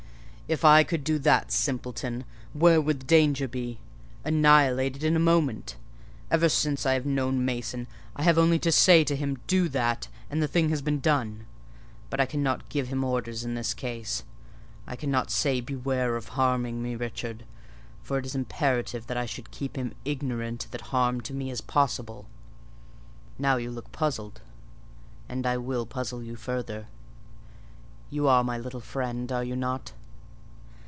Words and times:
"If 0.53 0.65
I 0.65 0.83
could 0.83 1.05
do 1.05 1.17
that, 1.19 1.49
simpleton, 1.53 2.25
where 2.51 2.81
would 2.81 2.99
the 2.99 3.05
danger 3.05 3.47
be? 3.47 3.79
Annihilated 4.25 5.01
in 5.01 5.15
a 5.15 5.29
moment. 5.33 5.77
Ever 6.29 6.49
since 6.49 6.85
I 6.85 6.91
have 6.91 7.05
known 7.05 7.45
Mason, 7.45 7.87
I 8.17 8.23
have 8.23 8.37
only 8.37 8.55
had 8.57 8.63
to 8.63 8.71
say 8.73 9.05
to 9.05 9.15
him 9.15 9.39
'Do 9.47 9.69
that,' 9.69 10.09
and 10.29 10.43
the 10.43 10.49
thing 10.49 10.67
has 10.69 10.81
been 10.81 10.99
done. 10.99 11.45
But 12.09 12.19
I 12.19 12.25
cannot 12.25 12.67
give 12.67 12.89
him 12.89 13.01
orders 13.01 13.45
in 13.45 13.53
this 13.55 13.73
case: 13.73 14.23
I 14.85 14.97
cannot 14.97 15.31
say 15.31 15.61
'Beware 15.61 16.17
of 16.17 16.27
harming 16.35 16.83
me, 16.83 16.95
Richard;' 16.97 17.45
for 18.03 18.17
it 18.17 18.25
is 18.25 18.35
imperative 18.35 19.07
that 19.07 19.15
I 19.15 19.25
should 19.25 19.51
keep 19.51 19.77
him 19.77 19.93
ignorant 20.03 20.67
that 20.71 20.81
harm 20.91 21.21
to 21.21 21.33
me 21.33 21.49
is 21.49 21.61
possible. 21.61 22.25
Now 23.39 23.55
you 23.55 23.71
look 23.71 23.93
puzzled; 23.93 24.41
and 25.29 25.47
I 25.47 25.55
will 25.55 25.85
puzzle 25.85 26.21
you 26.21 26.35
further. 26.35 26.87
You 28.09 28.27
are 28.27 28.43
my 28.43 28.57
little 28.57 28.81
friend, 28.81 29.31
are 29.31 29.45
you 29.45 29.55
not?" 29.55 29.93